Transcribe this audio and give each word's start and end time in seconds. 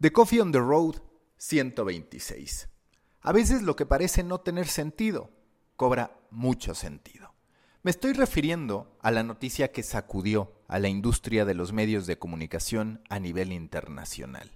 The 0.00 0.12
Coffee 0.12 0.40
on 0.40 0.50
the 0.50 0.60
Road 0.60 1.02
126. 1.36 2.70
A 3.20 3.32
veces 3.32 3.60
lo 3.60 3.76
que 3.76 3.84
parece 3.84 4.22
no 4.22 4.40
tener 4.40 4.66
sentido 4.66 5.28
cobra 5.76 6.18
mucho 6.30 6.74
sentido. 6.74 7.34
Me 7.82 7.90
estoy 7.90 8.14
refiriendo 8.14 8.96
a 9.02 9.10
la 9.10 9.22
noticia 9.22 9.72
que 9.72 9.82
sacudió 9.82 10.54
a 10.68 10.78
la 10.78 10.88
industria 10.88 11.44
de 11.44 11.52
los 11.52 11.74
medios 11.74 12.06
de 12.06 12.18
comunicación 12.18 13.02
a 13.10 13.18
nivel 13.18 13.52
internacional. 13.52 14.50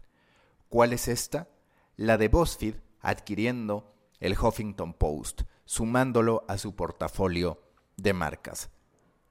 ¿Cuál 0.71 0.95
es 0.95 1.09
esta? 1.09 1.51
La 1.97 2.17
de 2.17 2.29
BuzzFeed 2.29 2.77
adquiriendo 3.03 3.95
el 4.21 4.39
Huffington 4.39 4.95
Post, 4.95 5.43
sumándolo 5.67 6.47
a 6.49 6.57
su 6.57 6.75
portafolio 6.75 7.61
de 7.99 8.15
marcas. 8.15 8.71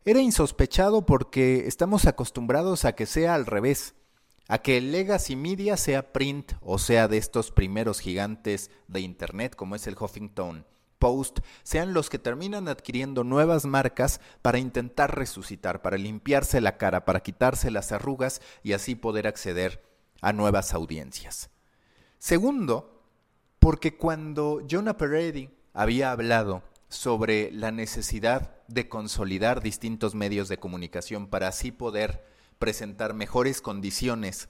Era 0.05 0.21
insospechado 0.21 1.07
porque 1.07 1.66
estamos 1.66 2.05
acostumbrados 2.05 2.86
a 2.86 2.93
que 2.93 3.07
sea 3.07 3.34
al 3.34 3.48
revés, 3.48 3.95
a 4.48 4.57
que 4.60 4.78
el 4.78 4.91
legacy 4.91 5.36
media 5.36 5.78
sea 5.78 6.12
print 6.12 6.54
o 6.62 6.78
sea 6.78 7.07
de 7.07 7.18
estos 7.18 7.52
primeros 7.52 8.00
gigantes 8.00 8.71
de 8.88 9.00
Internet 9.02 9.56
como 9.56 9.75
es 9.75 9.88
el 9.88 9.96
Huffington 10.00 10.66
Post, 11.04 11.39
sean 11.64 11.93
los 11.93 12.10
que 12.10 12.18
terminan 12.18 12.69
adquiriendo 12.69 13.25
nuevas 13.25 13.66
marcas 13.66 14.21
para 14.42 14.57
intentar 14.57 15.14
resucitar, 15.18 15.82
para 15.82 15.97
limpiarse 15.97 16.61
la 16.61 16.78
cara, 16.78 17.04
para 17.04 17.19
quitarse 17.19 17.71
las 17.71 17.92
arrugas 17.92 18.42
y 18.64 18.71
así 18.71 18.96
poder 18.96 19.28
acceder 19.28 19.83
a 20.21 20.32
nuevas 20.32 20.74
audiencias. 20.74 21.50
Segundo, 22.19 23.04
porque 23.60 23.97
cuando 23.97 24.61
Jonah 24.69 24.96
Peretti 24.96 25.50
había 25.74 26.10
hablado 26.11 26.64
sobre 26.88 27.52
la 27.52 27.71
necesidad 27.71 28.55
de 28.69 28.88
consolidar 28.88 29.61
distintos 29.61 30.16
medios 30.16 30.47
de 30.47 30.57
comunicación 30.57 31.28
para 31.28 31.50
así 31.50 31.71
poder 31.71 32.23
presentar 32.64 33.14
mejores 33.14 33.59
condiciones 33.59 34.48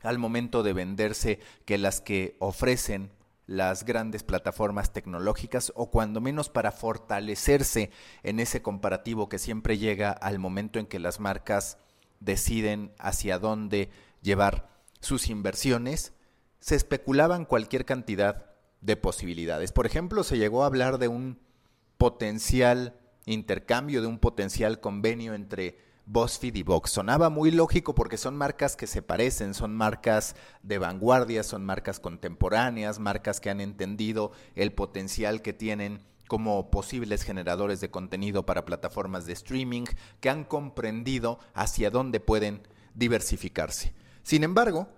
al 0.00 0.16
momento 0.16 0.62
de 0.62 0.72
venderse 0.72 1.38
que 1.66 1.76
las 1.76 2.00
que 2.00 2.34
ofrecen 2.38 3.12
las 3.46 3.84
grandes 3.84 4.22
plataformas 4.22 4.94
tecnológicas 4.94 5.70
o 5.76 5.90
cuando 5.90 6.22
menos 6.22 6.48
para 6.48 6.72
fortalecerse 6.72 7.90
en 8.22 8.40
ese 8.40 8.62
comparativo 8.62 9.28
que 9.28 9.38
siempre 9.38 9.76
llega 9.76 10.12
al 10.12 10.38
momento 10.38 10.78
en 10.78 10.86
que 10.86 10.98
las 10.98 11.20
marcas 11.20 11.76
deciden 12.20 12.94
hacia 12.98 13.38
dónde 13.38 13.90
llevar 14.22 14.70
sus 15.00 15.28
inversiones, 15.28 16.14
se 16.58 16.74
especulaban 16.74 17.44
cualquier 17.44 17.84
cantidad 17.84 18.46
de 18.80 18.96
posibilidades. 18.96 19.72
Por 19.72 19.84
ejemplo, 19.84 20.24
se 20.24 20.38
llegó 20.38 20.62
a 20.62 20.68
hablar 20.68 20.96
de 20.96 21.08
un 21.08 21.38
potencial 21.98 22.98
intercambio, 23.26 24.00
de 24.00 24.06
un 24.06 24.20
potencial 24.20 24.80
convenio 24.80 25.34
entre 25.34 25.84
BuzzFeed 26.06 26.54
y 26.54 26.62
Vox. 26.62 26.92
Sonaba 26.92 27.30
muy 27.30 27.50
lógico 27.50 27.94
porque 27.94 28.16
son 28.16 28.36
marcas 28.36 28.76
que 28.76 28.86
se 28.86 29.02
parecen, 29.02 29.54
son 29.54 29.74
marcas 29.74 30.36
de 30.62 30.78
vanguardia, 30.78 31.42
son 31.42 31.64
marcas 31.64 32.00
contemporáneas, 32.00 32.98
marcas 32.98 33.40
que 33.40 33.50
han 33.50 33.60
entendido 33.60 34.32
el 34.54 34.72
potencial 34.72 35.42
que 35.42 35.52
tienen 35.52 36.02
como 36.28 36.70
posibles 36.70 37.22
generadores 37.22 37.80
de 37.80 37.90
contenido 37.90 38.46
para 38.46 38.64
plataformas 38.64 39.26
de 39.26 39.32
streaming, 39.32 39.84
que 40.20 40.30
han 40.30 40.44
comprendido 40.44 41.38
hacia 41.54 41.90
dónde 41.90 42.20
pueden 42.20 42.62
diversificarse. 42.94 43.92
Sin 44.22 44.42
embargo, 44.42 44.88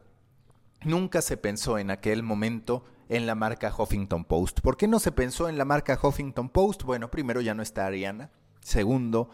nunca 0.84 1.22
se 1.22 1.36
pensó 1.36 1.78
en 1.78 1.90
aquel 1.90 2.22
momento 2.22 2.84
en 3.08 3.26
la 3.26 3.34
marca 3.34 3.74
Huffington 3.76 4.24
Post. 4.24 4.60
¿Por 4.60 4.76
qué 4.76 4.88
no 4.88 5.00
se 5.00 5.12
pensó 5.12 5.48
en 5.48 5.58
la 5.58 5.64
marca 5.64 5.98
Huffington 6.02 6.48
Post? 6.48 6.82
Bueno, 6.82 7.10
primero 7.10 7.40
ya 7.40 7.54
no 7.54 7.62
está 7.62 7.86
Ariana. 7.86 8.30
Segundo, 8.60 9.30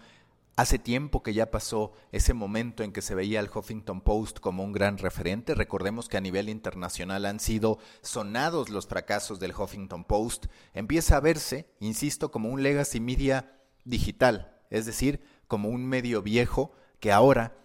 Hace 0.56 0.78
tiempo 0.78 1.24
que 1.24 1.34
ya 1.34 1.50
pasó 1.50 1.92
ese 2.12 2.32
momento 2.32 2.84
en 2.84 2.92
que 2.92 3.02
se 3.02 3.16
veía 3.16 3.40
al 3.40 3.50
Huffington 3.52 4.00
Post 4.00 4.38
como 4.38 4.62
un 4.62 4.72
gran 4.72 4.98
referente. 4.98 5.52
Recordemos 5.54 6.08
que 6.08 6.16
a 6.16 6.20
nivel 6.20 6.48
internacional 6.48 7.26
han 7.26 7.40
sido 7.40 7.78
sonados 8.02 8.68
los 8.68 8.86
fracasos 8.86 9.40
del 9.40 9.52
Huffington 9.52 10.04
Post. 10.04 10.46
Empieza 10.72 11.16
a 11.16 11.20
verse, 11.20 11.68
insisto, 11.80 12.30
como 12.30 12.50
un 12.50 12.62
legacy 12.62 13.00
media 13.00 13.52
digital, 13.84 14.56
es 14.70 14.86
decir, 14.86 15.24
como 15.48 15.70
un 15.70 15.86
medio 15.86 16.22
viejo 16.22 16.70
que 17.00 17.10
ahora 17.10 17.56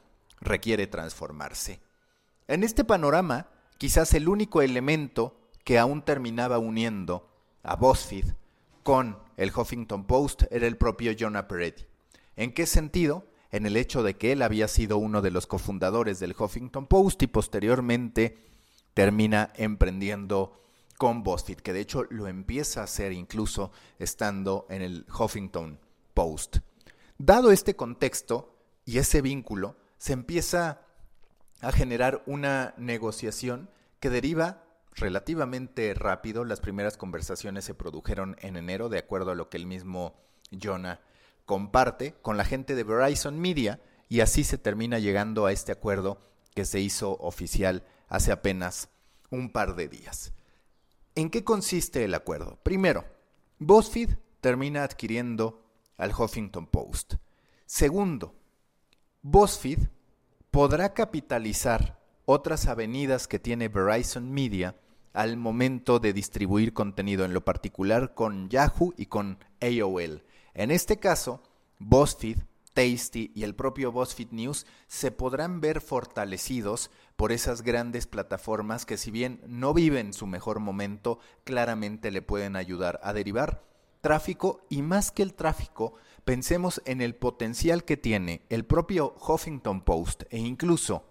requiere 0.42 0.88
transformarse. 0.88 1.82
En 2.48 2.64
este 2.64 2.84
panorama, 2.84 3.52
quizás 3.78 4.16
el 4.16 4.28
único 4.28 4.64
elemento 4.64 5.40
que 5.64 5.78
aún 5.78 6.02
terminaba 6.02 6.58
uniendo 6.58 7.30
a 7.62 7.76
BuzzFeed 7.76 8.34
con 8.82 9.20
el 9.38 9.52
Huffington 9.56 10.06
Post 10.06 10.44
era 10.50 10.66
el 10.66 10.76
propio 10.76 11.14
Jonah 11.18 11.48
Peretti. 11.48 11.89
¿En 12.40 12.54
qué 12.54 12.66
sentido? 12.66 13.28
En 13.52 13.66
el 13.66 13.76
hecho 13.76 14.02
de 14.02 14.16
que 14.16 14.32
él 14.32 14.42
había 14.44 14.70
sido 14.70 14.98
uno 14.98 15.22
de 15.22 15.30
los 15.30 15.46
cofundadores 15.46 16.22
del 16.22 16.34
Huffington 16.40 16.88
Post 16.88 17.22
y 17.24 17.28
posteriormente 17.28 18.38
termina 18.94 19.52
emprendiendo 19.58 20.64
con 20.98 21.22
BuzzFeed, 21.22 21.58
que 21.58 21.74
de 21.74 21.82
hecho 21.82 22.06
lo 22.10 22.28
empieza 22.28 22.80
a 22.80 22.86
hacer 22.86 23.12
incluso 23.12 23.74
estando 23.98 24.68
en 24.70 24.82
el 24.82 25.06
Huffington 25.10 25.82
Post. 26.14 26.60
Dado 27.18 27.52
este 27.52 27.76
contexto 27.76 28.56
y 28.86 29.00
ese 29.00 29.22
vínculo, 29.22 29.76
se 29.98 30.14
empieza 30.14 30.80
a 31.60 31.74
generar 31.74 32.24
una 32.26 32.74
negociación 32.78 33.70
que 34.00 34.10
deriva 34.10 34.64
relativamente 34.96 35.94
rápido. 35.94 36.46
Las 36.46 36.62
primeras 36.62 36.96
conversaciones 36.96 37.66
se 37.66 37.74
produjeron 37.74 38.38
en 38.40 38.56
enero, 38.56 38.88
de 38.88 39.00
acuerdo 39.00 39.32
a 39.32 39.36
lo 39.36 39.50
que 39.50 39.58
el 39.58 39.66
mismo 39.66 40.16
Jonah 40.58 41.02
comparte 41.50 42.14
con 42.22 42.38
la 42.38 42.46
gente 42.46 42.76
de 42.76 42.84
Verizon 42.84 43.40
Media 43.40 43.82
y 44.08 44.20
así 44.20 44.44
se 44.44 44.60
termina 44.60 45.00
llegando 45.00 45.48
a 45.48 45.52
este 45.52 45.72
acuerdo 45.72 46.20
que 46.54 46.64
se 46.64 46.80
hizo 46.80 47.18
oficial 47.22 47.88
hace 48.08 48.32
apenas 48.32 48.90
un 49.32 49.52
par 49.52 49.76
de 49.76 49.88
días. 49.88 50.32
¿En 51.16 51.32
qué 51.32 51.44
consiste 51.44 52.04
el 52.04 52.14
acuerdo? 52.14 52.60
Primero, 52.62 53.04
BuzzFeed 53.58 54.12
termina 54.42 54.84
adquiriendo 54.84 55.66
al 55.98 56.12
Huffington 56.12 56.68
Post. 56.68 57.16
Segundo, 57.66 58.36
BuzzFeed 59.24 59.88
podrá 60.52 60.94
capitalizar 60.94 62.00
otras 62.26 62.68
avenidas 62.68 63.28
que 63.28 63.40
tiene 63.40 63.70
Verizon 63.70 64.32
Media 64.32 64.76
al 65.14 65.36
momento 65.36 65.98
de 65.98 66.14
distribuir 66.14 66.74
contenido, 66.74 67.26
en 67.26 67.34
lo 67.34 67.44
particular 67.44 68.14
con 68.14 68.50
Yahoo 68.50 68.94
y 68.98 69.08
con 69.08 69.40
AOL. 69.62 70.24
En 70.54 70.72
este 70.72 70.98
caso, 70.98 71.42
BuzzFeed, 71.80 72.38
Tasty 72.74 73.32
y 73.36 73.44
el 73.44 73.56
propio 73.56 73.92
BuzzFeed 73.92 74.32
News 74.32 74.66
se 74.88 75.12
podrán 75.12 75.60
ver 75.60 75.82
fortalecidos 75.82 76.92
por 77.16 77.32
esas 77.32 77.62
grandes 77.62 78.08
plataformas 78.08 78.86
que 78.86 78.98
si 78.98 79.12
bien 79.12 79.42
no 79.48 79.74
viven 79.74 80.14
su 80.14 80.28
mejor 80.28 80.60
momento, 80.60 81.20
claramente 81.44 82.12
le 82.12 82.22
pueden 82.22 82.56
ayudar 82.56 83.00
a 83.04 83.12
derivar 83.14 83.70
tráfico 84.02 84.66
y 84.70 84.82
más 84.82 85.12
que 85.12 85.24
el 85.24 85.34
tráfico, 85.34 85.94
pensemos 86.24 86.82
en 86.86 87.02
el 87.02 87.16
potencial 87.16 87.84
que 87.84 87.98
tiene 87.98 88.46
el 88.50 88.66
propio 88.66 89.16
Huffington 89.20 89.82
Post 89.82 90.24
e 90.30 90.38
incluso 90.38 91.09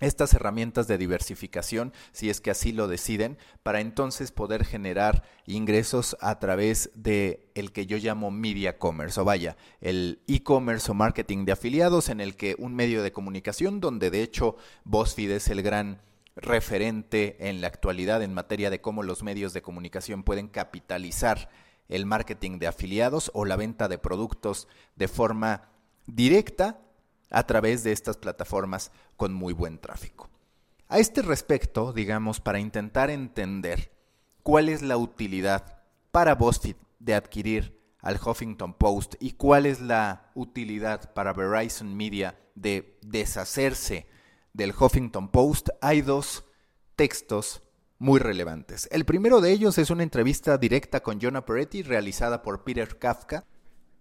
estas 0.00 0.34
herramientas 0.34 0.86
de 0.86 0.98
diversificación, 0.98 1.92
si 2.12 2.30
es 2.30 2.40
que 2.40 2.50
así 2.50 2.72
lo 2.72 2.88
deciden, 2.88 3.38
para 3.62 3.80
entonces 3.80 4.32
poder 4.32 4.64
generar 4.64 5.24
ingresos 5.46 6.16
a 6.20 6.38
través 6.38 6.90
de 6.94 7.50
el 7.54 7.72
que 7.72 7.86
yo 7.86 7.96
llamo 7.96 8.30
media 8.30 8.78
commerce, 8.78 9.20
o 9.20 9.24
vaya, 9.24 9.56
el 9.80 10.20
e-commerce 10.26 10.90
o 10.90 10.94
marketing 10.94 11.44
de 11.44 11.52
afiliados, 11.52 12.08
en 12.08 12.20
el 12.20 12.36
que 12.36 12.54
un 12.58 12.74
medio 12.74 13.02
de 13.02 13.12
comunicación, 13.12 13.80
donde 13.80 14.10
de 14.10 14.22
hecho 14.22 14.56
BuzzFeed 14.84 15.32
es 15.32 15.48
el 15.48 15.62
gran 15.62 16.00
referente 16.36 17.48
en 17.48 17.60
la 17.60 17.66
actualidad 17.66 18.22
en 18.22 18.32
materia 18.32 18.70
de 18.70 18.80
cómo 18.80 19.02
los 19.02 19.22
medios 19.22 19.52
de 19.52 19.62
comunicación 19.62 20.22
pueden 20.22 20.48
capitalizar 20.48 21.48
el 21.88 22.06
marketing 22.06 22.58
de 22.58 22.68
afiliados 22.68 23.30
o 23.34 23.44
la 23.44 23.56
venta 23.56 23.88
de 23.88 23.98
productos 23.98 24.68
de 24.94 25.08
forma 25.08 25.70
directa 26.06 26.80
a 27.30 27.46
través 27.46 27.84
de 27.84 27.92
estas 27.92 28.16
plataformas 28.16 28.90
con 29.16 29.32
muy 29.32 29.52
buen 29.52 29.78
tráfico. 29.78 30.28
A 30.88 30.98
este 30.98 31.22
respecto, 31.22 31.92
digamos, 31.92 32.40
para 32.40 32.60
intentar 32.60 33.10
entender 33.10 33.92
cuál 34.42 34.68
es 34.68 34.82
la 34.82 34.96
utilidad 34.96 35.82
para 36.10 36.34
BuzzFeed 36.34 36.76
de 36.98 37.14
adquirir 37.14 37.78
al 38.00 38.18
Huffington 38.24 38.74
Post 38.74 39.16
y 39.20 39.32
cuál 39.32 39.66
es 39.66 39.80
la 39.80 40.30
utilidad 40.34 41.12
para 41.12 41.32
Verizon 41.32 41.96
Media 41.96 42.38
de 42.54 42.98
deshacerse 43.02 44.06
del 44.52 44.72
Huffington 44.78 45.28
Post, 45.28 45.68
hay 45.80 46.00
dos 46.00 46.44
textos 46.96 47.62
muy 47.98 48.18
relevantes. 48.18 48.88
El 48.90 49.04
primero 49.04 49.40
de 49.40 49.52
ellos 49.52 49.78
es 49.78 49.90
una 49.90 50.02
entrevista 50.02 50.58
directa 50.58 51.00
con 51.00 51.20
Jonah 51.20 51.44
Peretti 51.44 51.82
realizada 51.82 52.42
por 52.42 52.64
Peter 52.64 52.98
Kafka 52.98 53.44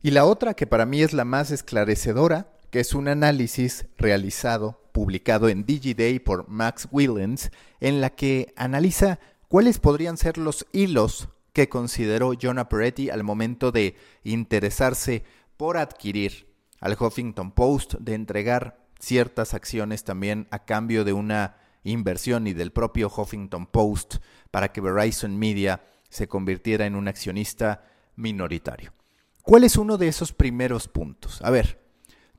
y 0.01 0.11
la 0.11 0.25
otra, 0.25 0.53
que 0.53 0.67
para 0.67 0.85
mí 0.85 1.01
es 1.01 1.13
la 1.13 1.25
más 1.25 1.51
esclarecedora, 1.51 2.53
que 2.69 2.79
es 2.79 2.93
un 2.93 3.07
análisis 3.07 3.85
realizado, 3.97 4.81
publicado 4.91 5.49
en 5.49 5.65
DigiDay 5.65 6.19
por 6.19 6.47
Max 6.49 6.87
Willens, 6.91 7.51
en 7.79 8.01
la 8.01 8.09
que 8.09 8.53
analiza 8.55 9.19
cuáles 9.47 9.79
podrían 9.79 10.17
ser 10.17 10.37
los 10.37 10.65
hilos 10.71 11.29
que 11.53 11.69
consideró 11.69 12.33
Jonah 12.39 12.69
Peretti 12.69 13.09
al 13.09 13.23
momento 13.23 13.71
de 13.71 13.95
interesarse 14.23 15.23
por 15.57 15.77
adquirir 15.77 16.53
al 16.79 16.95
Huffington 16.99 17.51
Post, 17.51 17.95
de 17.95 18.13
entregar 18.13 18.85
ciertas 18.99 19.53
acciones 19.53 20.03
también 20.03 20.47
a 20.51 20.65
cambio 20.65 21.03
de 21.03 21.13
una 21.13 21.57
inversión 21.83 22.47
y 22.47 22.53
del 22.53 22.71
propio 22.71 23.11
Huffington 23.15 23.65
Post 23.65 24.17
para 24.51 24.71
que 24.71 24.81
Verizon 24.81 25.37
Media 25.37 25.83
se 26.09 26.27
convirtiera 26.27 26.85
en 26.85 26.95
un 26.95 27.07
accionista 27.07 27.85
minoritario. 28.15 28.93
¿Cuál 29.41 29.63
es 29.63 29.77
uno 29.77 29.97
de 29.97 30.09
esos 30.09 30.33
primeros 30.33 30.87
puntos? 30.87 31.41
A 31.41 31.49
ver, 31.49 31.86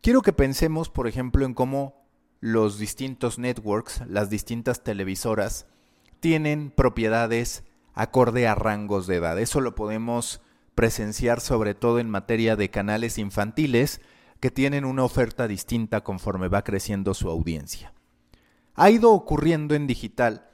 quiero 0.01 0.23
que 0.23 0.33
pensemos, 0.33 0.89
por 0.89 1.07
ejemplo, 1.07 1.45
en 1.45 1.55
cómo 1.55 2.07
los 2.41 2.79
distintos 2.79 3.39
networks, 3.39 4.03
las 4.07 4.31
distintas 4.31 4.85
televisoras, 4.85 5.67
tienen 6.21 6.71
propiedades 6.71 7.65
acorde 7.95 8.47
a 8.47 8.55
rangos 8.55 9.07
de 9.07 9.17
edad. 9.17 9.39
Eso 9.39 9.61
lo 9.61 9.75
podemos 9.75 10.41
presenciar 10.75 11.41
sobre 11.41 11.75
todo 11.75 11.99
en 11.99 12.09
materia 12.09 12.55
de 12.55 12.71
canales 12.71 13.19
infantiles 13.19 14.01
que 14.39 14.51
tienen 14.51 14.85
una 14.85 15.03
oferta 15.03 15.49
distinta 15.49 16.03
conforme 16.03 16.49
va 16.49 16.63
creciendo 16.63 17.15
su 17.15 17.29
audiencia. 17.29 17.93
Ha 18.75 18.91
ido 18.91 19.11
ocurriendo 19.13 19.75
en 19.75 19.89
digital 19.89 20.49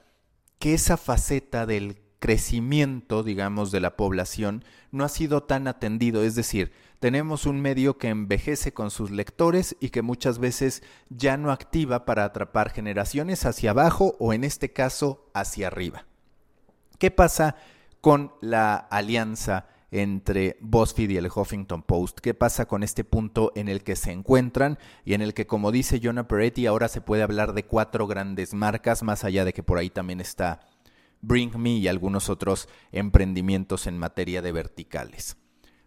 que 0.58 0.72
esa 0.72 0.96
faceta 0.96 1.66
del 1.66 2.03
crecimiento, 2.24 3.22
digamos, 3.22 3.70
de 3.70 3.80
la 3.80 3.98
población 3.98 4.64
no 4.92 5.04
ha 5.04 5.10
sido 5.10 5.42
tan 5.42 5.68
atendido, 5.68 6.22
es 6.22 6.34
decir, 6.34 6.72
tenemos 6.98 7.44
un 7.44 7.60
medio 7.60 7.98
que 7.98 8.08
envejece 8.08 8.72
con 8.72 8.90
sus 8.90 9.10
lectores 9.10 9.76
y 9.78 9.90
que 9.90 10.00
muchas 10.00 10.38
veces 10.38 10.82
ya 11.10 11.36
no 11.36 11.52
activa 11.52 12.06
para 12.06 12.24
atrapar 12.24 12.70
generaciones 12.70 13.44
hacia 13.44 13.72
abajo 13.72 14.16
o 14.18 14.32
en 14.32 14.42
este 14.42 14.72
caso 14.72 15.30
hacia 15.34 15.66
arriba. 15.66 16.06
¿Qué 16.98 17.10
pasa 17.10 17.56
con 18.00 18.32
la 18.40 18.74
alianza 18.74 19.66
entre 19.90 20.56
BuzzFeed 20.62 21.10
y 21.10 21.16
el 21.18 21.26
Huffington 21.26 21.82
Post? 21.82 22.20
¿Qué 22.20 22.32
pasa 22.32 22.64
con 22.64 22.82
este 22.82 23.04
punto 23.04 23.52
en 23.54 23.68
el 23.68 23.84
que 23.84 23.96
se 23.96 24.12
encuentran 24.12 24.78
y 25.04 25.12
en 25.12 25.20
el 25.20 25.34
que, 25.34 25.46
como 25.46 25.72
dice 25.72 26.00
Jonah 26.02 26.26
Peretti, 26.26 26.64
ahora 26.64 26.88
se 26.88 27.02
puede 27.02 27.22
hablar 27.22 27.52
de 27.52 27.66
cuatro 27.66 28.06
grandes 28.06 28.54
marcas, 28.54 29.02
más 29.02 29.24
allá 29.24 29.44
de 29.44 29.52
que 29.52 29.62
por 29.62 29.76
ahí 29.76 29.90
también 29.90 30.22
está 30.22 30.60
Bring 31.26 31.58
Me 31.58 31.70
y 31.70 31.88
algunos 31.88 32.28
otros 32.28 32.68
emprendimientos 32.92 33.86
en 33.86 33.98
materia 33.98 34.42
de 34.42 34.52
verticales? 34.52 35.36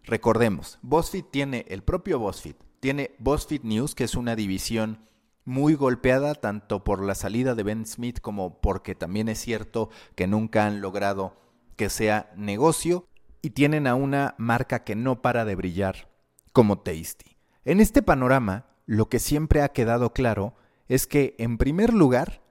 Recordemos, 0.02 0.78
BuzzFeed 0.82 1.24
tiene 1.30 1.64
el 1.68 1.82
propio 1.82 2.18
BuzzFeed, 2.18 2.56
tiene 2.80 3.12
BuzzFeed 3.18 3.62
News, 3.62 3.94
que 3.94 4.04
es 4.04 4.14
una 4.14 4.34
división 4.34 5.06
muy 5.44 5.74
golpeada 5.74 6.34
tanto 6.34 6.82
por 6.82 7.02
la 7.02 7.14
salida 7.14 7.54
de 7.54 7.62
Ben 7.62 7.86
Smith 7.86 8.20
como 8.20 8.60
porque 8.60 8.94
también 8.94 9.28
es 9.28 9.38
cierto 9.38 9.90
que 10.14 10.26
nunca 10.26 10.66
han 10.66 10.80
logrado 10.80 11.40
que 11.76 11.88
sea 11.88 12.32
negocio 12.36 13.06
y 13.40 13.50
tienen 13.50 13.86
a 13.86 13.94
una 13.94 14.34
marca 14.38 14.82
que 14.82 14.96
no 14.96 15.22
para 15.22 15.44
de 15.44 15.54
brillar 15.54 16.10
como 16.52 16.80
Tasty. 16.80 17.36
En 17.64 17.80
este 17.80 18.02
panorama, 18.02 18.66
lo 18.86 19.08
que 19.08 19.20
siempre 19.20 19.62
ha 19.62 19.68
quedado 19.68 20.12
claro 20.12 20.56
es 20.88 21.06
que, 21.06 21.36
en 21.38 21.58
primer 21.58 21.94
lugar, 21.94 22.42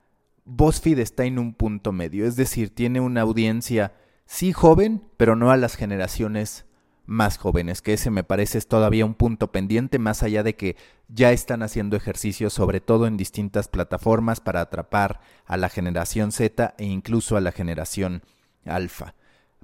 BuzzFeed 0.47 0.99
está 0.99 1.25
en 1.25 1.39
un 1.39 1.53
punto 1.53 1.91
medio, 1.91 2.25
es 2.25 2.37
decir, 2.37 2.73
tiene 2.73 3.01
una 3.01 3.21
audiencia 3.21 3.93
sí 4.25 4.53
joven, 4.53 5.03
pero 5.17 5.35
no 5.35 5.51
a 5.51 5.57
las 5.57 5.75
generaciones 5.75 6.65
más 7.05 7.37
jóvenes, 7.37 7.81
que 7.81 7.93
ese 7.93 8.11
me 8.11 8.23
parece 8.23 8.57
es 8.57 8.67
todavía 8.67 9.05
un 9.05 9.13
punto 9.13 9.51
pendiente, 9.51 9.99
más 9.99 10.23
allá 10.23 10.43
de 10.43 10.55
que 10.55 10.77
ya 11.09 11.31
están 11.31 11.63
haciendo 11.63 11.97
ejercicios, 11.97 12.53
sobre 12.53 12.79
todo 12.79 13.07
en 13.07 13.17
distintas 13.17 13.67
plataformas, 13.67 14.39
para 14.39 14.61
atrapar 14.61 15.19
a 15.45 15.57
la 15.57 15.69
generación 15.69 16.31
Z 16.31 16.75
e 16.77 16.85
incluso 16.85 17.35
a 17.35 17.41
la 17.41 17.51
generación 17.51 18.23
alfa. 18.65 19.15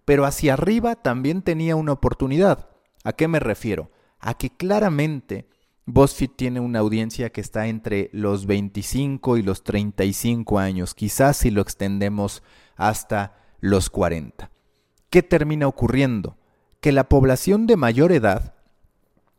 Pero 0.03 0.25
hacia 0.25 0.53
arriba 0.53 0.95
también 0.95 1.41
tenía 1.41 1.77
una 1.77 1.93
oportunidad. 1.93 2.69
¿A 3.05 3.13
qué 3.13 3.29
me 3.29 3.39
refiero? 3.39 3.89
A 4.19 4.33
que 4.33 4.49
claramente 4.49 5.47
BuzzFeed 5.85 6.31
tiene 6.35 6.59
una 6.59 6.79
audiencia 6.79 7.31
que 7.31 7.41
está 7.41 7.67
entre 7.67 8.09
los 8.13 8.45
25 8.45 9.37
y 9.37 9.41
los 9.41 9.63
35 9.63 10.59
años, 10.59 10.93
quizás 10.93 11.37
si 11.37 11.51
lo 11.51 11.61
extendemos 11.61 12.43
hasta 12.75 13.35
los 13.59 13.89
40. 13.89 14.49
¿Qué 15.09 15.23
termina 15.23 15.67
ocurriendo? 15.67 16.37
que 16.83 16.91
la 16.91 17.07
población 17.07 17.65
de 17.65 17.77
mayor 17.77 18.11
edad, 18.11 18.55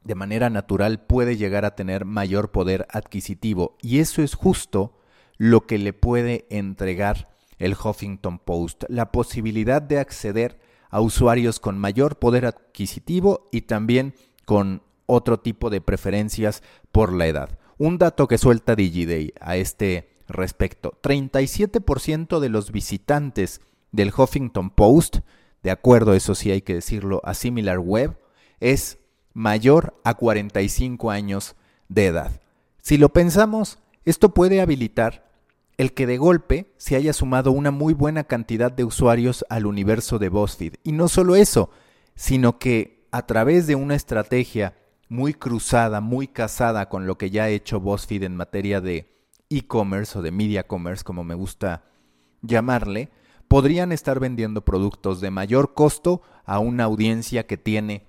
de 0.02 0.14
manera 0.14 0.48
natural, 0.48 1.04
puede 1.04 1.36
llegar 1.36 1.66
a 1.66 1.74
tener 1.74 2.06
mayor 2.06 2.52
poder 2.52 2.86
adquisitivo 2.90 3.76
y 3.82 3.98
eso 3.98 4.22
es 4.22 4.34
justo 4.34 4.96
lo 5.36 5.66
que 5.66 5.76
le 5.76 5.92
puede 5.92 6.46
entregar 6.48 7.28
el 7.58 7.74
Huffington 7.74 8.38
Post, 8.38 8.84
la 8.88 9.12
posibilidad 9.12 9.82
de 9.82 9.98
acceder 9.98 10.58
a 10.88 11.02
usuarios 11.02 11.60
con 11.60 11.76
mayor 11.76 12.18
poder 12.18 12.46
adquisitivo 12.46 13.50
y 13.52 13.60
también 13.60 14.14
con 14.46 14.82
otro 15.06 15.40
tipo 15.40 15.70
de 15.70 15.80
preferencias 15.80 16.62
por 16.92 17.12
la 17.12 17.26
edad. 17.26 17.58
Un 17.78 17.98
dato 17.98 18.28
que 18.28 18.38
suelta 18.38 18.76
DigiDay 18.76 19.32
a 19.40 19.56
este 19.56 20.10
respecto, 20.28 20.98
37% 21.02 22.40
de 22.40 22.48
los 22.48 22.72
visitantes 22.72 23.60
del 23.92 24.12
Huffington 24.16 24.70
Post 24.70 25.18
de 25.64 25.70
acuerdo, 25.70 26.12
eso 26.12 26.34
sí 26.34 26.50
hay 26.50 26.60
que 26.60 26.74
decirlo, 26.74 27.22
a 27.24 27.32
Similar 27.32 27.78
Web, 27.78 28.18
es 28.60 28.98
mayor 29.32 29.98
a 30.04 30.12
45 30.12 31.10
años 31.10 31.56
de 31.88 32.06
edad. 32.06 32.42
Si 32.82 32.98
lo 32.98 33.08
pensamos, 33.14 33.78
esto 34.04 34.34
puede 34.34 34.60
habilitar 34.60 35.32
el 35.78 35.94
que 35.94 36.06
de 36.06 36.18
golpe 36.18 36.70
se 36.76 36.96
haya 36.96 37.14
sumado 37.14 37.50
una 37.50 37.70
muy 37.70 37.94
buena 37.94 38.24
cantidad 38.24 38.70
de 38.70 38.84
usuarios 38.84 39.46
al 39.48 39.64
universo 39.64 40.18
de 40.18 40.28
BuzzFeed. 40.28 40.74
Y 40.84 40.92
no 40.92 41.08
solo 41.08 41.34
eso, 41.34 41.70
sino 42.14 42.58
que 42.58 43.06
a 43.10 43.24
través 43.24 43.66
de 43.66 43.74
una 43.74 43.94
estrategia 43.94 44.76
muy 45.14 45.32
cruzada, 45.32 46.00
muy 46.00 46.26
casada 46.26 46.88
con 46.88 47.06
lo 47.06 47.16
que 47.16 47.30
ya 47.30 47.44
ha 47.44 47.48
hecho 47.48 47.80
BuzzFeed 47.80 48.24
en 48.24 48.36
materia 48.36 48.80
de 48.80 49.08
e-commerce 49.48 50.18
o 50.18 50.22
de 50.22 50.32
media 50.32 50.66
commerce, 50.66 51.04
como 51.04 51.22
me 51.22 51.34
gusta 51.34 51.84
llamarle, 52.42 53.10
podrían 53.46 53.92
estar 53.92 54.18
vendiendo 54.18 54.64
productos 54.64 55.20
de 55.20 55.30
mayor 55.30 55.74
costo 55.74 56.22
a 56.44 56.58
una 56.58 56.84
audiencia 56.84 57.46
que 57.46 57.56
tiene 57.56 58.06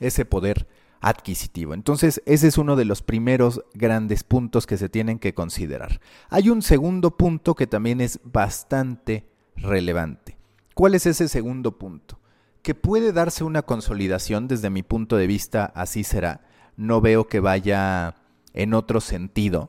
ese 0.00 0.24
poder 0.24 0.66
adquisitivo. 1.00 1.74
Entonces, 1.74 2.22
ese 2.24 2.48
es 2.48 2.56
uno 2.56 2.74
de 2.76 2.86
los 2.86 3.02
primeros 3.02 3.62
grandes 3.74 4.24
puntos 4.24 4.66
que 4.66 4.78
se 4.78 4.88
tienen 4.88 5.18
que 5.18 5.34
considerar. 5.34 6.00
Hay 6.30 6.48
un 6.48 6.62
segundo 6.62 7.16
punto 7.18 7.54
que 7.54 7.66
también 7.66 8.00
es 8.00 8.18
bastante 8.24 9.28
relevante. 9.56 10.38
¿Cuál 10.74 10.94
es 10.94 11.04
ese 11.04 11.28
segundo 11.28 11.78
punto? 11.78 12.18
Que 12.64 12.74
puede 12.74 13.12
darse 13.12 13.44
una 13.44 13.60
consolidación, 13.60 14.48
desde 14.48 14.70
mi 14.70 14.82
punto 14.82 15.18
de 15.18 15.26
vista, 15.26 15.66
así 15.66 16.02
será. 16.02 16.40
No 16.78 17.02
veo 17.02 17.28
que 17.28 17.38
vaya 17.38 18.16
en 18.54 18.72
otro 18.72 19.02
sentido, 19.02 19.68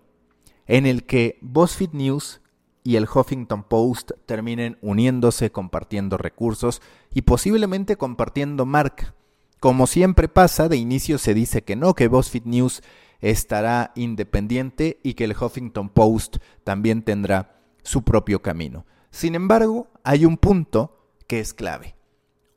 en 0.66 0.86
el 0.86 1.06
que 1.06 1.38
BuzzFeed 1.42 1.90
News 1.92 2.40
y 2.84 2.96
el 2.96 3.06
Huffington 3.14 3.66
Post 3.66 4.12
terminen 4.26 4.78
uniéndose, 4.82 5.52
compartiendo 5.52 6.18
recursos 6.18 6.82
y 7.14 7.24
posiblemente 7.24 7.98
compartiendo 7.98 8.66
marca. 8.66 9.14
Como 9.60 9.88
siempre 9.88 10.30
pasa, 10.30 10.70
de 10.70 10.78
inicio 10.78 11.18
se 11.18 11.34
dice 11.34 11.64
que 11.64 11.76
no, 11.76 11.96
que 11.96 12.08
BuzzFeed 12.08 12.46
News 12.46 12.82
estará 13.20 13.92
independiente 13.96 15.02
y 15.04 15.16
que 15.16 15.26
el 15.26 15.36
Huffington 15.36 15.90
Post 15.90 16.38
también 16.64 17.02
tendrá 17.02 17.60
su 17.84 18.04
propio 18.04 18.42
camino. 18.42 18.86
Sin 19.12 19.36
embargo, 19.36 19.90
hay 20.06 20.24
un 20.24 20.38
punto 20.38 21.12
que 21.28 21.42
es 21.42 21.54
clave. 21.54 21.95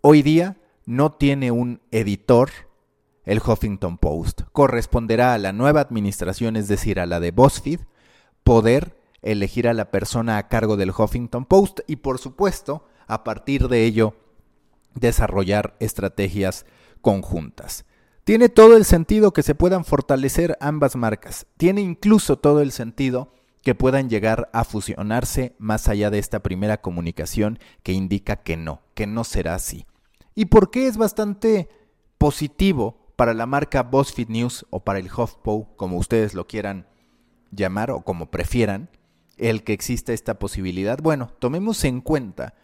Hoy 0.01 0.23
día 0.23 0.57
no 0.87 1.11
tiene 1.11 1.51
un 1.51 1.81
editor 1.91 2.51
el 3.25 3.41
Huffington 3.45 3.99
Post. 3.99 4.43
Corresponderá 4.53 5.35
a 5.35 5.39
la 5.39 5.53
nueva 5.53 5.81
administración, 5.81 6.55
es 6.55 6.69
decir, 6.69 7.01
a 7.01 7.07
la 7.07 7.19
de 7.19 7.33
BuzzFeed, 7.33 7.81
poder 8.45 8.97
elegir 9.23 9.67
a 9.67 9.75
la 9.75 9.91
persona 9.91 10.39
a 10.39 10.47
cargo 10.47 10.77
del 10.77 10.93
Huffington 10.97 11.47
Post 11.47 11.81
y 11.89 11.97
por 11.97 12.19
supuesto, 12.19 12.87
a 13.09 13.25
partir 13.25 13.67
de 13.67 13.85
ello, 13.85 14.15
desarrollar 14.95 15.77
estrategias 15.81 16.65
conjuntas. 17.01 17.85
Tiene 18.23 18.49
todo 18.49 18.77
el 18.77 18.85
sentido 18.85 19.33
que 19.33 19.43
se 19.43 19.57
puedan 19.57 19.85
fortalecer 19.85 20.57
ambas 20.61 20.95
marcas. 20.95 21.47
Tiene 21.57 21.81
incluso 21.81 22.39
todo 22.39 22.61
el 22.61 22.71
sentido 22.71 23.33
que 23.63 23.75
puedan 23.75 24.09
llegar 24.09 24.49
a 24.53 24.65
fusionarse 24.65 25.55
más 25.59 25.89
allá 25.89 26.11
de 26.11 26.19
esta 26.19 26.41
primera 26.41 26.81
comunicación 26.81 27.59
que 27.83 27.93
indica 27.93 28.37
que 28.37 28.57
no, 28.57 28.83
que 28.95 29.07
no 29.07 29.25
será 29.25 29.55
así. 29.55 29.87
¿Y 30.35 30.47
por 30.47 30.71
qué 30.71 30.87
es 30.87 30.97
bastante 30.97 31.69
positivo 32.19 33.13
para 33.17 33.35
la 33.35 33.47
marca 33.47 33.83
BuzzFeed 33.83 34.29
News 34.29 34.67
o 34.71 34.81
para 34.81 34.99
el 34.99 35.11
HuffPo, 35.11 35.75
como 35.77 35.97
ustedes 35.97 36.35
lo 36.35 36.47
quieran 36.47 36.87
llamar 37.51 37.91
o 37.91 38.03
como 38.03 38.31
prefieran? 38.31 38.91
el 39.39 39.63
que 39.63 39.73
exista 39.73 40.13
esta 40.13 40.39
posibilidad? 40.39 40.99
Bueno, 41.01 41.31
tomemos 41.39 41.85
en 41.85 42.01
cuenta 42.01 42.55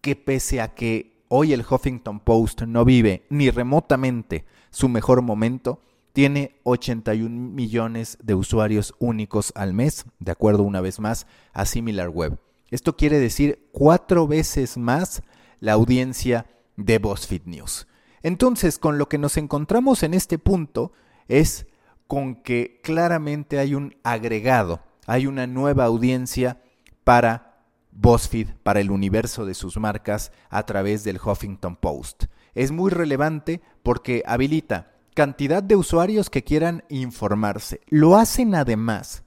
que 0.00 0.16
pese 0.16 0.60
a 0.60 0.74
que 0.74 1.24
hoy 1.28 1.52
el 1.52 1.64
Huffington 1.68 2.20
Post 2.20 2.62
no 2.62 2.84
vive 2.84 3.26
ni 3.28 3.50
remotamente 3.50 4.46
su 4.70 4.88
mejor 4.88 5.22
momento, 5.22 5.80
tiene 6.12 6.60
81 6.64 7.30
millones 7.30 8.18
de 8.22 8.34
usuarios 8.34 8.94
únicos 8.98 9.52
al 9.54 9.74
mes, 9.74 10.04
de 10.18 10.32
acuerdo 10.32 10.62
una 10.62 10.80
vez 10.80 11.00
más 11.00 11.26
a 11.52 11.64
SimilarWeb. 11.66 12.38
Esto 12.70 12.96
quiere 12.96 13.18
decir 13.18 13.68
cuatro 13.72 14.26
veces 14.26 14.76
más 14.76 15.22
la 15.60 15.72
audiencia 15.72 16.46
de 16.76 16.98
BuzzFeed 16.98 17.42
News. 17.46 17.86
Entonces, 18.22 18.78
con 18.78 18.98
lo 18.98 19.08
que 19.08 19.18
nos 19.18 19.36
encontramos 19.36 20.02
en 20.02 20.14
este 20.14 20.38
punto 20.38 20.92
es 21.28 21.66
con 22.06 22.36
que 22.36 22.80
claramente 22.82 23.58
hay 23.58 23.74
un 23.74 23.94
agregado 24.02 24.80
hay 25.10 25.26
una 25.26 25.48
nueva 25.48 25.86
audiencia 25.86 26.62
para 27.02 27.64
BuzzFeed, 27.90 28.46
para 28.62 28.78
el 28.78 28.92
universo 28.92 29.44
de 29.44 29.54
sus 29.54 29.76
marcas 29.76 30.30
a 30.50 30.64
través 30.66 31.02
del 31.02 31.18
Huffington 31.18 31.74
Post. 31.74 32.26
Es 32.54 32.70
muy 32.70 32.92
relevante 32.92 33.60
porque 33.82 34.22
habilita 34.24 34.92
cantidad 35.20 35.62
de 35.62 35.76
usuarios 35.76 36.30
que 36.30 36.44
quieran 36.44 36.82
informarse. 36.88 37.82
Lo 37.88 38.16
hacen 38.16 38.54
además 38.54 39.22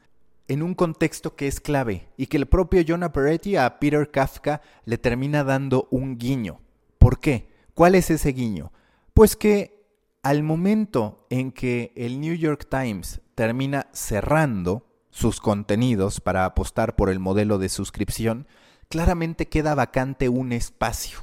en 0.47 0.63
un 0.63 0.73
contexto 0.73 1.35
que 1.35 1.45
es 1.45 1.61
clave 1.61 2.09
y 2.17 2.25
que 2.25 2.37
el 2.37 2.47
propio 2.47 2.83
Jonah 2.83 3.13
Peretti 3.13 3.57
a 3.57 3.77
Peter 3.77 4.09
Kafka 4.09 4.63
le 4.85 4.97
termina 4.97 5.43
dando 5.43 5.87
un 5.91 6.17
guiño. 6.17 6.61
¿Por 6.97 7.19
qué? 7.19 7.47
¿Cuál 7.75 7.93
es 7.93 8.09
ese 8.09 8.29
guiño? 8.29 8.71
Pues 9.13 9.35
que 9.35 9.85
al 10.23 10.41
momento 10.41 11.27
en 11.29 11.51
que 11.51 11.93
el 11.95 12.19
New 12.19 12.33
York 12.33 12.65
Times 12.67 13.21
termina 13.35 13.85
cerrando 13.93 14.87
sus 15.11 15.39
contenidos 15.39 16.21
para 16.21 16.45
apostar 16.45 16.95
por 16.95 17.11
el 17.11 17.19
modelo 17.19 17.59
de 17.59 17.69
suscripción, 17.69 18.47
claramente 18.89 19.47
queda 19.47 19.75
vacante 19.75 20.27
un 20.27 20.53
espacio. 20.53 21.19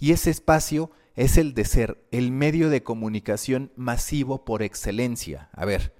Y 0.00 0.10
ese 0.10 0.30
espacio 0.30 0.90
es 1.20 1.36
el 1.36 1.52
de 1.52 1.66
ser 1.66 2.08
el 2.12 2.32
medio 2.32 2.70
de 2.70 2.82
comunicación 2.82 3.72
masivo 3.76 4.46
por 4.46 4.62
excelencia. 4.62 5.50
A 5.52 5.66
ver, 5.66 5.94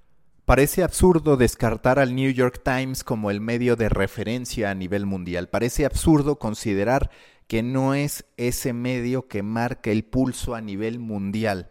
Parece 0.47 0.83
absurdo 0.83 1.37
descartar 1.37 2.00
al 2.00 2.17
New 2.17 2.33
York 2.33 2.62
Times 2.65 3.05
como 3.05 3.31
el 3.31 3.41
medio 3.41 3.77
de 3.77 3.89
referencia 3.89 4.69
a 4.69 4.75
nivel 4.75 5.07
mundial. 5.07 5.49
Parece 5.49 5.85
absurdo 5.85 6.41
considerar 6.41 7.11
que 7.47 7.62
no 7.62 7.95
es 7.95 8.25
ese 8.37 8.73
medio 8.73 9.29
que 9.29 9.45
marca 9.45 9.93
el 9.93 10.05
pulso 10.05 10.57
a 10.57 10.61
nivel 10.61 10.99
mundial. 10.99 11.69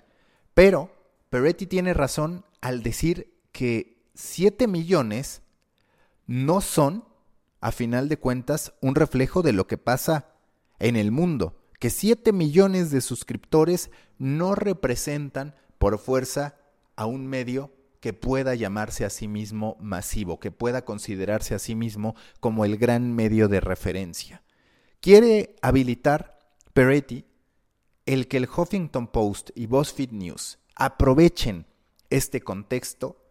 Pero 0.54 0.92
Peretti 1.30 1.66
tiene 1.66 1.94
razón 1.94 2.46
al 2.62 2.84
decir 2.84 3.34
que 3.52 4.02
7 4.14 4.68
millones 4.68 5.42
no 6.26 6.62
son, 6.62 7.04
a 7.60 7.74
final 7.74 8.08
de 8.08 8.16
cuentas, 8.16 8.76
un 8.80 8.96
reflejo 8.96 9.42
de 9.42 9.52
lo 9.52 9.68
que 9.68 9.78
pasa 9.78 10.36
en 10.80 10.96
el 10.96 11.12
mundo. 11.12 11.60
Que 11.80 11.90
7 11.90 12.32
millones 12.34 12.92
de 12.92 13.02
suscriptores 13.02 13.90
no 14.18 14.54
representan 14.54 15.56
por 15.78 15.98
fuerza 15.98 16.56
a 16.96 17.06
un 17.06 17.26
medio 17.28 17.74
que 18.00 18.14
pueda 18.14 18.56
llamarse 18.56 19.06
a 19.06 19.10
sí 19.10 19.28
mismo 19.28 19.78
masivo, 19.80 20.40
que 20.40 20.52
pueda 20.52 20.84
considerarse 20.86 21.56
a 21.56 21.60
sí 21.60 21.76
mismo 21.76 22.16
como 22.40 22.66
el 22.66 22.78
gran 22.78 23.14
medio 23.14 23.48
de 23.48 23.60
referencia. 23.60 24.44
Quiere 25.02 25.56
habilitar 25.62 26.40
Peretti 26.74 27.26
el 28.06 28.28
que 28.28 28.38
el 28.38 28.50
Huffington 28.50 29.08
Post 29.08 29.52
y 29.56 29.68
BuzzFeed 29.68 30.12
News 30.12 30.60
aprovechen 30.76 31.68
este 32.10 32.42
contexto 32.42 33.24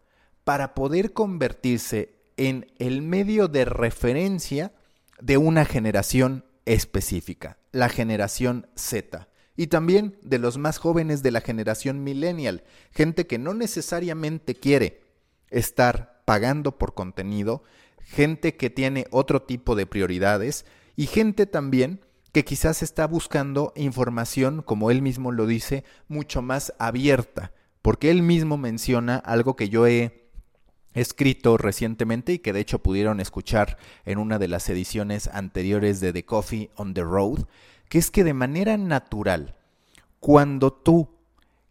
para 0.43 0.73
poder 0.73 1.13
convertirse 1.13 2.15
en 2.37 2.71
el 2.77 3.01
medio 3.01 3.47
de 3.47 3.65
referencia 3.65 4.71
de 5.19 5.37
una 5.37 5.65
generación 5.65 6.45
específica, 6.69 7.57
la 7.71 7.89
generación 7.89 8.67
Z. 8.75 9.27
Y 9.57 9.67
también 9.67 10.17
de 10.21 10.37
los 10.37 10.59
más 10.59 10.77
jóvenes 10.77 11.23
de 11.23 11.31
la 11.31 11.41
generación 11.41 12.03
millennial, 12.03 12.63
gente 12.91 13.25
que 13.25 13.39
no 13.39 13.55
necesariamente 13.55 14.53
quiere 14.53 15.01
estar 15.49 16.21
pagando 16.25 16.77
por 16.77 16.93
contenido, 16.93 17.63
gente 18.03 18.55
que 18.55 18.69
tiene 18.69 19.07
otro 19.09 19.41
tipo 19.41 19.75
de 19.75 19.87
prioridades 19.87 20.65
y 20.95 21.07
gente 21.07 21.47
también 21.47 22.01
que 22.31 22.45
quizás 22.45 22.83
está 22.83 23.07
buscando 23.07 23.73
información, 23.75 24.61
como 24.61 24.91
él 24.91 25.01
mismo 25.01 25.31
lo 25.31 25.47
dice, 25.47 25.83
mucho 26.07 26.43
más 26.43 26.71
abierta, 26.77 27.51
porque 27.81 28.11
él 28.11 28.21
mismo 28.21 28.57
menciona 28.57 29.15
algo 29.15 29.55
que 29.55 29.69
yo 29.69 29.87
he 29.87 30.28
escrito 30.93 31.57
recientemente 31.57 32.33
y 32.33 32.39
que 32.39 32.53
de 32.53 32.59
hecho 32.59 32.79
pudieron 32.79 33.19
escuchar 33.19 33.77
en 34.05 34.17
una 34.17 34.39
de 34.39 34.47
las 34.47 34.69
ediciones 34.69 35.27
anteriores 35.27 35.99
de 35.99 36.13
The 36.13 36.25
Coffee 36.25 36.71
on 36.75 36.93
the 36.93 37.03
Road, 37.03 37.45
que 37.89 37.97
es 37.97 38.11
que 38.11 38.23
de 38.23 38.33
manera 38.33 38.77
natural, 38.77 39.55
cuando 40.19 40.73
tú 40.73 41.09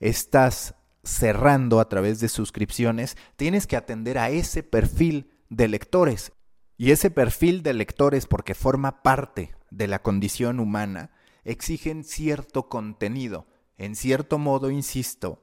estás 0.00 0.74
cerrando 1.04 1.80
a 1.80 1.88
través 1.88 2.20
de 2.20 2.28
suscripciones, 2.28 3.16
tienes 3.36 3.66
que 3.66 3.76
atender 3.76 4.18
a 4.18 4.30
ese 4.30 4.62
perfil 4.62 5.30
de 5.48 5.68
lectores. 5.68 6.32
Y 6.76 6.92
ese 6.92 7.10
perfil 7.10 7.62
de 7.62 7.74
lectores, 7.74 8.26
porque 8.26 8.54
forma 8.54 9.02
parte 9.02 9.54
de 9.70 9.88
la 9.88 10.00
condición 10.00 10.60
humana, 10.60 11.10
exigen 11.44 12.04
cierto 12.04 12.68
contenido. 12.68 13.46
En 13.78 13.96
cierto 13.96 14.38
modo, 14.38 14.70
insisto, 14.70 15.42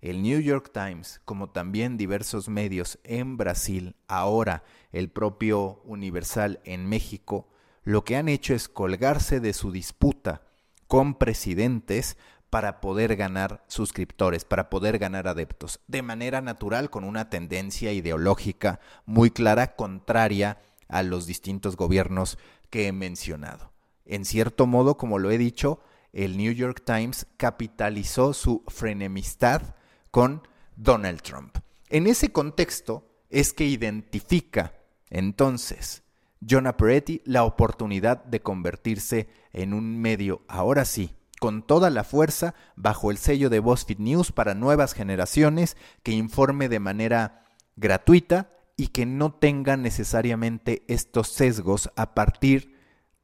el 0.00 0.22
New 0.22 0.40
York 0.40 0.70
Times, 0.72 1.20
como 1.24 1.50
también 1.50 1.96
diversos 1.96 2.48
medios 2.48 2.98
en 3.04 3.36
Brasil, 3.36 3.96
ahora 4.08 4.62
el 4.92 5.10
propio 5.10 5.80
Universal 5.84 6.60
en 6.64 6.86
México, 6.88 7.48
lo 7.82 8.04
que 8.04 8.16
han 8.16 8.28
hecho 8.28 8.54
es 8.54 8.68
colgarse 8.68 9.40
de 9.40 9.52
su 9.52 9.72
disputa 9.72 10.42
con 10.86 11.14
presidentes 11.14 12.16
para 12.50 12.80
poder 12.80 13.16
ganar 13.16 13.64
suscriptores, 13.66 14.44
para 14.44 14.70
poder 14.70 14.98
ganar 14.98 15.28
adeptos, 15.28 15.80
de 15.88 16.02
manera 16.02 16.40
natural 16.40 16.90
con 16.90 17.04
una 17.04 17.28
tendencia 17.28 17.92
ideológica 17.92 18.80
muy 19.04 19.30
clara, 19.30 19.76
contraria 19.76 20.60
a 20.88 21.02
los 21.02 21.26
distintos 21.26 21.76
gobiernos 21.76 22.38
que 22.70 22.86
he 22.86 22.92
mencionado. 22.92 23.72
En 24.04 24.24
cierto 24.24 24.66
modo, 24.66 24.96
como 24.96 25.18
lo 25.18 25.30
he 25.30 25.38
dicho, 25.38 25.80
el 26.12 26.36
New 26.36 26.52
York 26.52 26.82
Times 26.84 27.26
capitalizó 27.36 28.32
su 28.32 28.64
frenemistad 28.68 29.74
con 30.16 30.48
Donald 30.76 31.20
Trump. 31.20 31.58
En 31.90 32.06
ese 32.06 32.32
contexto 32.32 33.06
es 33.28 33.52
que 33.52 33.66
identifica 33.66 34.72
entonces 35.10 36.04
Jonah 36.40 36.78
Peretti 36.78 37.20
la 37.26 37.44
oportunidad 37.44 38.24
de 38.24 38.40
convertirse 38.40 39.28
en 39.52 39.74
un 39.74 40.00
medio, 40.00 40.40
ahora 40.48 40.86
sí, 40.86 41.14
con 41.38 41.66
toda 41.66 41.90
la 41.90 42.02
fuerza, 42.02 42.54
bajo 42.76 43.10
el 43.10 43.18
sello 43.18 43.50
de 43.50 43.58
BuzzFeed 43.58 43.98
News 43.98 44.32
para 44.32 44.54
nuevas 44.54 44.94
generaciones, 44.94 45.76
que 46.02 46.12
informe 46.12 46.70
de 46.70 46.80
manera 46.80 47.44
gratuita 47.76 48.50
y 48.74 48.86
que 48.86 49.04
no 49.04 49.34
tenga 49.34 49.76
necesariamente 49.76 50.82
estos 50.88 51.28
sesgos 51.28 51.90
a 51.94 52.14
partir 52.14 52.74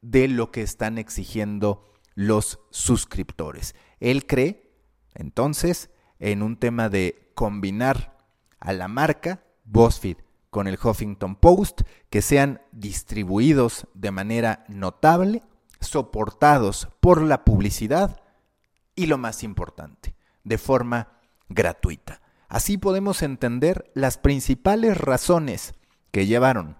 de 0.03 0.29
lo 0.29 0.51
que 0.51 0.61
están 0.61 0.99
exigiendo 0.99 1.91
los 2.15 2.59
suscriptores. 2.71 3.75
Él 3.99 4.27
cree, 4.27 4.75
entonces, 5.15 5.89
en 6.23 6.43
un 6.43 6.57
tema 6.57 6.89
de 6.89 7.33
combinar 7.35 8.17
a 8.61 8.73
la 8.73 8.87
marca 8.87 9.43
BuzzFeed 9.65 10.19
con 10.51 10.69
el 10.69 10.79
Huffington 10.83 11.35
Post, 11.35 11.83
que 12.11 12.23
sean 12.23 12.63
distribuidos 12.71 13.89
de 13.95 14.13
manera 14.13 14.65
notable, 14.69 15.43
soportados 15.81 16.89
por 17.01 17.23
la 17.23 17.45
publicidad 17.45 18.21
y 18.95 19.07
lo 19.07 19.19
más 19.19 19.43
importante, 19.43 20.15
de 20.45 20.59
forma 20.59 21.09
gratuita. 21.49 22.21
Así 22.49 22.79
podemos 22.79 23.23
entender 23.23 23.91
las 23.95 24.17
principales 24.17 24.97
razones 24.99 25.75
que 26.13 26.27
llevaron 26.27 26.77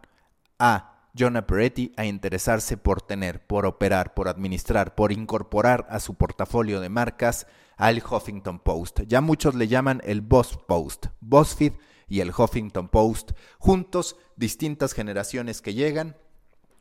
a 0.61 1.09
Jonah 1.19 1.47
Peretti 1.47 1.93
a 1.97 2.05
interesarse 2.05 2.77
por 2.77 3.03
tener, 3.03 3.45
por 3.45 3.67
operar, 3.67 4.15
por 4.15 4.29
administrar, 4.29 4.95
por 4.95 5.11
incorporar 5.11 5.87
a 5.91 5.99
su 5.99 6.15
portafolio 6.15 6.81
de 6.81 6.91
marcas 6.91 7.49
al 7.83 8.01
Huffington 8.01 8.61
Post. 8.61 9.01
Ya 9.09 9.21
muchos 9.21 9.57
le 9.57 9.67
llaman 9.67 10.01
el 10.05 10.21
Boss 10.21 10.57
Post. 10.69 11.07
BuzzFeed 11.21 11.73
y 12.09 12.21
el 12.21 12.31
Huffington 12.31 12.89
Post, 12.89 13.33
juntos, 13.59 14.17
distintas 14.37 14.93
generaciones 14.93 15.61
que 15.61 15.75
llegan, 15.75 16.17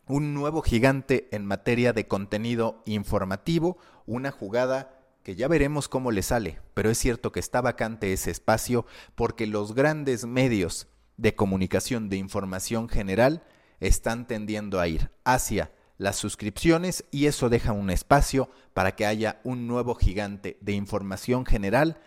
un 0.05 0.35
nuevo 0.35 0.61
gigante 0.61 1.27
en 1.31 1.43
materia 1.43 1.91
de 1.91 2.07
contenido 2.07 2.83
informativo, 2.85 3.79
una 4.05 4.29
jugada 4.29 4.99
que 5.23 5.35
ya 5.35 5.47
veremos 5.47 5.87
cómo 5.87 6.11
le 6.11 6.21
sale, 6.21 6.59
pero 6.75 6.91
es 6.91 6.99
cierto 6.99 7.31
que 7.31 7.39
está 7.39 7.61
vacante 7.61 8.13
ese 8.13 8.29
espacio 8.29 8.85
porque 9.15 9.47
los 9.47 9.73
grandes 9.73 10.27
medios 10.27 10.87
de 11.17 11.33
comunicación 11.33 12.09
de 12.09 12.17
información 12.17 12.87
general 12.87 13.43
están 13.79 14.27
tendiendo 14.27 14.79
a 14.79 14.87
ir 14.87 15.09
hacia 15.23 15.71
las 16.01 16.15
suscripciones 16.15 17.05
y 17.11 17.27
eso 17.27 17.47
deja 17.47 17.73
un 17.73 17.91
espacio 17.91 18.49
para 18.73 18.95
que 18.95 19.05
haya 19.05 19.39
un 19.43 19.67
nuevo 19.67 19.93
gigante 19.93 20.57
de 20.59 20.71
información 20.71 21.45
general 21.45 21.99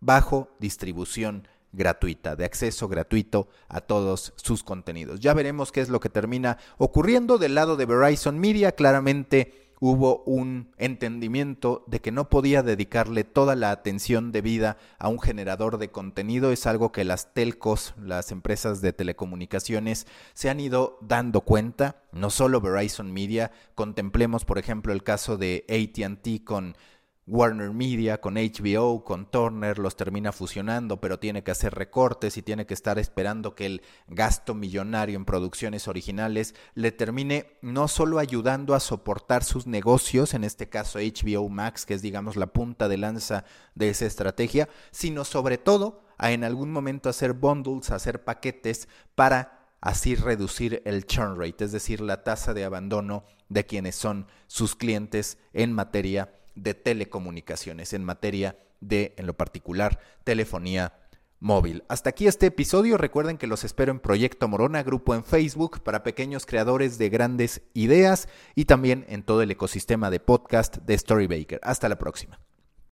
bajo 0.00 0.48
distribución 0.58 1.46
gratuita, 1.72 2.36
de 2.36 2.46
acceso 2.46 2.88
gratuito 2.88 3.48
a 3.68 3.82
todos 3.82 4.32
sus 4.36 4.64
contenidos. 4.64 5.20
Ya 5.20 5.34
veremos 5.34 5.72
qué 5.72 5.82
es 5.82 5.90
lo 5.90 6.00
que 6.00 6.08
termina 6.08 6.56
ocurriendo 6.78 7.36
del 7.36 7.54
lado 7.54 7.76
de 7.76 7.84
Verizon 7.84 8.38
Media. 8.38 8.72
Claramente 8.72 9.67
hubo 9.80 10.22
un 10.24 10.70
entendimiento 10.76 11.84
de 11.86 12.00
que 12.00 12.12
no 12.12 12.28
podía 12.28 12.62
dedicarle 12.62 13.24
toda 13.24 13.56
la 13.56 13.70
atención 13.70 14.32
debida 14.32 14.76
a 14.98 15.08
un 15.08 15.20
generador 15.20 15.78
de 15.78 15.90
contenido. 15.90 16.52
Es 16.52 16.66
algo 16.66 16.92
que 16.92 17.04
las 17.04 17.32
telcos, 17.34 17.94
las 18.02 18.32
empresas 18.32 18.80
de 18.80 18.92
telecomunicaciones, 18.92 20.06
se 20.34 20.50
han 20.50 20.60
ido 20.60 20.98
dando 21.00 21.42
cuenta. 21.42 22.02
No 22.12 22.30
solo 22.30 22.60
Verizon 22.60 23.12
Media, 23.12 23.52
contemplemos 23.74 24.44
por 24.44 24.58
ejemplo 24.58 24.92
el 24.92 25.02
caso 25.02 25.36
de 25.36 25.64
ATT 25.68 26.44
con 26.44 26.76
Warner 27.28 27.72
Media, 27.72 28.22
con 28.22 28.36
HBO, 28.36 29.04
con 29.04 29.30
Turner, 29.30 29.78
los 29.78 29.96
termina 29.96 30.32
fusionando, 30.32 30.98
pero 30.98 31.18
tiene 31.18 31.42
que 31.44 31.50
hacer 31.50 31.74
recortes 31.74 32.38
y 32.38 32.42
tiene 32.42 32.64
que 32.64 32.72
estar 32.72 32.98
esperando 32.98 33.54
que 33.54 33.66
el 33.66 33.82
gasto 34.06 34.54
millonario 34.54 35.16
en 35.16 35.26
producciones 35.26 35.88
originales 35.88 36.54
le 36.74 36.90
termine 36.90 37.58
no 37.60 37.86
solo 37.86 38.18
ayudando 38.18 38.74
a 38.74 38.80
soportar 38.80 39.44
sus 39.44 39.66
negocios, 39.66 40.32
en 40.32 40.42
este 40.42 40.70
caso 40.70 40.98
HBO 41.00 41.50
Max, 41.50 41.84
que 41.84 41.94
es 41.94 42.02
digamos 42.02 42.36
la 42.36 42.46
punta 42.46 42.88
de 42.88 42.96
lanza 42.96 43.44
de 43.74 43.90
esa 43.90 44.06
estrategia, 44.06 44.70
sino 44.90 45.26
sobre 45.26 45.58
todo 45.58 46.04
a 46.16 46.32
en 46.32 46.44
algún 46.44 46.72
momento 46.72 47.10
hacer 47.10 47.34
bundles, 47.34 47.90
hacer 47.90 48.24
paquetes 48.24 48.88
para 49.14 49.68
así 49.82 50.14
reducir 50.14 50.82
el 50.86 51.04
churn 51.04 51.38
rate, 51.38 51.66
es 51.66 51.72
decir, 51.72 52.00
la 52.00 52.24
tasa 52.24 52.54
de 52.54 52.64
abandono 52.64 53.24
de 53.50 53.66
quienes 53.66 53.96
son 53.96 54.26
sus 54.46 54.74
clientes 54.74 55.36
en 55.52 55.72
materia 55.72 56.37
de 56.62 56.74
telecomunicaciones, 56.74 57.92
en 57.92 58.04
materia 58.04 58.58
de, 58.80 59.14
en 59.16 59.26
lo 59.26 59.34
particular, 59.34 59.98
telefonía 60.24 60.94
móvil. 61.40 61.84
Hasta 61.88 62.10
aquí 62.10 62.26
este 62.26 62.46
episodio. 62.46 62.98
Recuerden 62.98 63.38
que 63.38 63.46
los 63.46 63.64
espero 63.64 63.92
en 63.92 64.00
Proyecto 64.00 64.48
Morona, 64.48 64.82
grupo 64.82 65.14
en 65.14 65.24
Facebook 65.24 65.82
para 65.82 66.02
pequeños 66.02 66.46
creadores 66.46 66.98
de 66.98 67.08
grandes 67.08 67.62
ideas 67.74 68.28
y 68.54 68.64
también 68.64 69.04
en 69.08 69.22
todo 69.22 69.42
el 69.42 69.50
ecosistema 69.50 70.10
de 70.10 70.20
podcast 70.20 70.78
de 70.78 70.98
Storybaker. 70.98 71.60
Hasta 71.62 71.88
la 71.88 71.98
próxima. 71.98 72.40